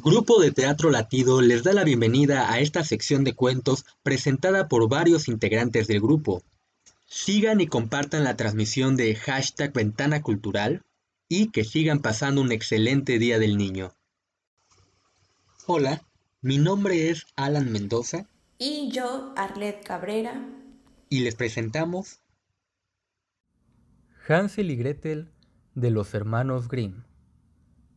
[0.00, 4.88] Grupo de Teatro Latido les da la bienvenida a esta sección de cuentos presentada por
[4.88, 6.44] varios integrantes del grupo.
[7.06, 10.84] Sigan y compartan la transmisión de hashtag Ventana Cultural
[11.28, 13.92] y que sigan pasando un excelente Día del Niño.
[15.66, 16.06] Hola,
[16.42, 18.28] mi nombre es Alan Mendoza.
[18.56, 20.48] Y yo, Arlet Cabrera.
[21.08, 22.20] Y les presentamos
[24.28, 25.32] Hansel y Gretel
[25.74, 27.02] de los hermanos Grimm.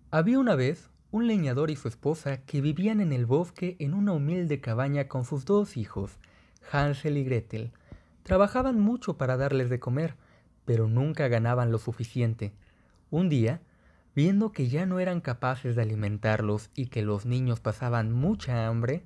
[0.09, 4.13] Había una vez un leñador y su esposa que vivían en el bosque en una
[4.13, 6.17] humilde cabaña con sus dos hijos,
[6.71, 7.71] Hansel y Gretel.
[8.23, 10.15] Trabajaban mucho para darles de comer,
[10.63, 12.53] pero nunca ganaban lo suficiente.
[13.09, 13.61] Un día,
[14.15, 19.03] viendo que ya no eran capaces de alimentarlos y que los niños pasaban mucha hambre,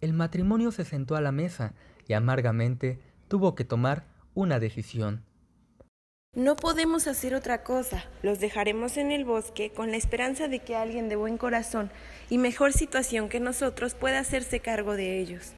[0.00, 1.74] el matrimonio se sentó a la mesa
[2.06, 5.24] y amargamente tuvo que tomar una decisión.
[6.34, 8.04] No podemos hacer otra cosa.
[8.22, 11.90] Los dejaremos en el bosque con la esperanza de que alguien de buen corazón
[12.28, 15.54] y mejor situación que nosotros pueda hacerse cargo de ellos.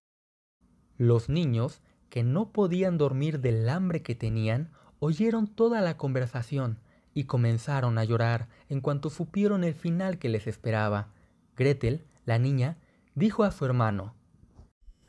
[0.96, 6.78] Los niños, que no podían dormir del hambre que tenían, oyeron toda la conversación
[7.14, 11.08] y comenzaron a llorar en cuanto supieron el final que les esperaba.
[11.56, 12.78] Gretel, la niña,
[13.16, 14.14] dijo a su hermano,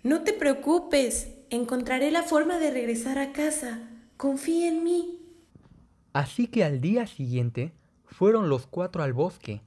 [0.01, 3.87] No te preocupes, encontraré la forma de regresar a casa.
[4.17, 5.20] Confía en mí.
[6.13, 7.73] Así que al día siguiente
[8.05, 9.61] fueron los cuatro al bosque.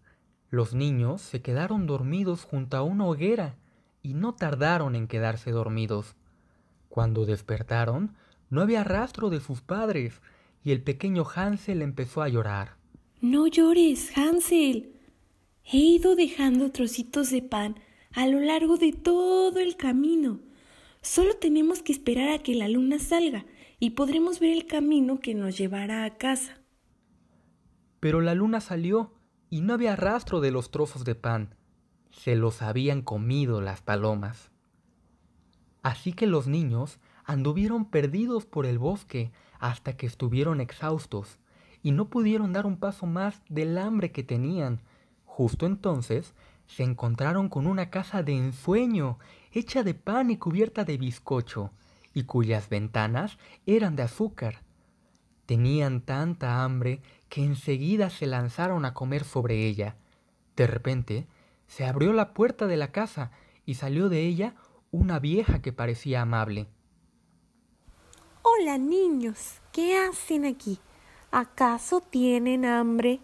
[0.51, 3.57] Los niños se quedaron dormidos junto a una hoguera
[4.03, 6.15] y no tardaron en quedarse dormidos.
[6.89, 8.15] Cuando despertaron,
[8.51, 10.21] no había rastro de sus padres
[10.63, 12.77] y el pequeño Hansel empezó a llorar.
[13.21, 14.93] No llores, Hansel.
[15.65, 17.77] He ido dejando trocitos de pan
[18.13, 20.41] a lo largo de todo el camino.
[21.01, 23.45] Solo tenemos que esperar a que la luna salga
[23.85, 26.57] y podremos ver el camino que nos llevará a casa.
[28.01, 29.13] Pero la luna salió
[29.51, 31.55] y no había rastro de los trozos de pan.
[32.11, 34.51] Se los habían comido las palomas.
[35.83, 41.39] Así que los niños anduvieron perdidos por el bosque hasta que estuvieron exhaustos
[41.83, 44.81] y no pudieron dar un paso más del hambre que tenían.
[45.27, 46.33] Justo entonces
[46.67, 49.19] se encontraron con una casa de ensueño,
[49.53, 51.71] hecha de pan y cubierta de bizcocho
[52.15, 53.37] y cuyas ventanas
[53.67, 54.63] eran de azúcar.
[55.47, 59.97] Tenían tanta hambre que enseguida se lanzaron a comer sobre ella.
[60.57, 61.27] De repente,
[61.67, 63.33] se abrió la puerta de la casa
[63.67, 64.55] y salió de ella
[64.91, 66.69] una vieja que parecía amable.
[68.43, 70.79] Hola niños, ¿qué hacen aquí?
[71.33, 73.21] ¿Acaso tienen hambre?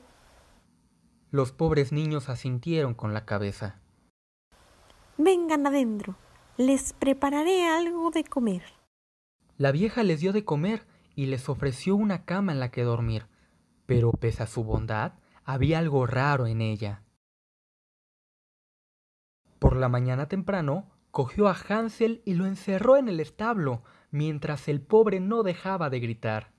[1.31, 3.79] Los pobres niños asintieron con la cabeza.
[5.17, 6.17] Vengan adentro,
[6.57, 8.80] les prepararé algo de comer.
[9.61, 13.27] La vieja les dio de comer y les ofreció una cama en la que dormir,
[13.85, 15.13] pero pese a su bondad,
[15.45, 17.03] había algo raro en ella.
[19.59, 24.81] Por la mañana temprano, cogió a Hansel y lo encerró en el establo, mientras el
[24.81, 26.53] pobre no dejaba de gritar.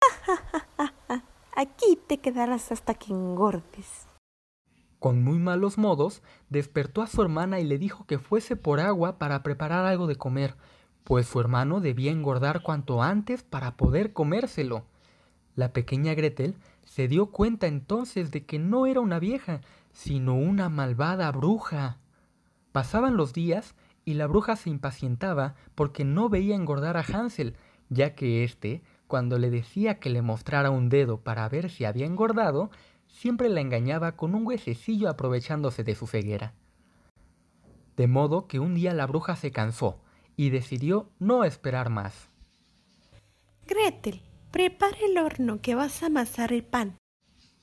[1.56, 4.06] Aquí te quedarás hasta que engordes.
[5.00, 9.18] Con muy malos modos, despertó a su hermana y le dijo que fuese por agua
[9.18, 10.54] para preparar algo de comer,
[11.04, 14.84] pues su hermano debía engordar cuanto antes para poder comérselo.
[15.56, 19.60] La pequeña Gretel se dio cuenta entonces de que no era una vieja,
[19.92, 21.98] sino una malvada bruja.
[22.72, 23.74] Pasaban los días
[24.04, 27.56] y la bruja se impacientaba porque no veía engordar a Hansel,
[27.88, 32.06] ya que éste, cuando le decía que le mostrara un dedo para ver si había
[32.06, 32.70] engordado,
[33.08, 36.54] siempre la engañaba con un huesecillo aprovechándose de su ceguera.
[37.96, 40.00] De modo que un día la bruja se cansó
[40.40, 42.30] y decidió no esperar más.
[43.66, 46.96] Gretel, prepara el horno que vas a amasar el pan.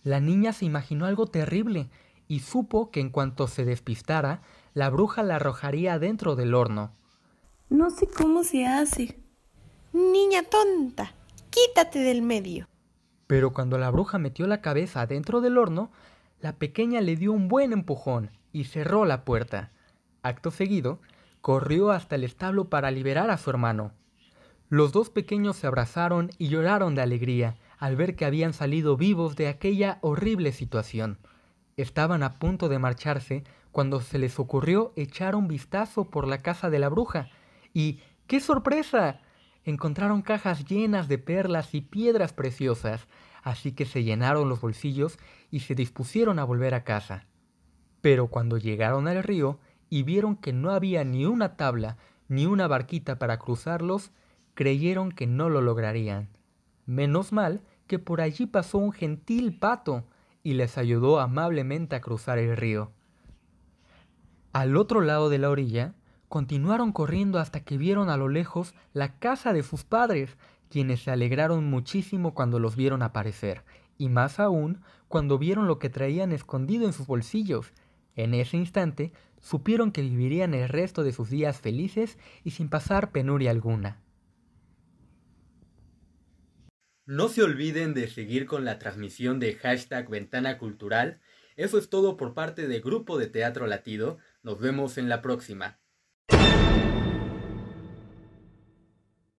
[0.04, 1.90] La niña se imaginó algo terrible
[2.28, 4.44] y supo que en cuanto se despistara,
[4.76, 6.92] la bruja la arrojaría dentro del horno.
[7.68, 9.18] No sé cómo se hace.
[9.92, 11.14] Niña tonta,
[11.50, 12.68] quítate del medio.
[13.26, 15.90] Pero cuando la bruja metió la cabeza dentro del horno,
[16.42, 19.72] la pequeña le dio un buen empujón y cerró la puerta.
[20.22, 21.00] Acto seguido,
[21.48, 23.94] corrió hasta el establo para liberar a su hermano.
[24.68, 29.38] Los dos pequeños se abrazaron y lloraron de alegría al ver que habían salido vivos
[29.38, 31.20] de aquella horrible situación.
[31.78, 36.70] Estaban a punto de marcharse cuando se les ocurrió echar un vistazo por la casa
[36.70, 37.30] de la bruja
[37.74, 39.22] y ¡qué sorpresa!
[39.64, 43.08] Encontraron cajas llenas de perlas y piedras preciosas,
[43.42, 45.18] así que se llenaron los bolsillos
[45.50, 47.26] y se dispusieron a volver a casa.
[48.02, 51.98] Pero cuando llegaron al río, y vieron que no había ni una tabla
[52.28, 54.12] ni una barquita para cruzarlos,
[54.54, 56.30] creyeron que no lo lograrían.
[56.86, 60.04] Menos mal que por allí pasó un gentil pato
[60.44, 62.92] y les ayudó amablemente a cruzar el río.
[64.54, 65.94] Al otro lado de la orilla,
[66.30, 70.38] continuaron corriendo hasta que vieron a lo lejos la casa de sus padres,
[70.69, 73.63] quienes se alegraron muchísimo cuando los vieron aparecer,
[73.98, 77.72] y más aún cuando vieron lo que traían escondido en sus bolsillos.
[78.18, 83.12] En ese instante supieron que vivirían el resto de sus días felices y sin pasar
[83.12, 84.02] penuria alguna.
[87.06, 91.22] No se olviden de seguir con la transmisión de hashtag Ventana Cultural.
[91.56, 94.18] Eso es todo por parte del Grupo de Teatro Latido.
[94.42, 95.80] Nos vemos en la próxima.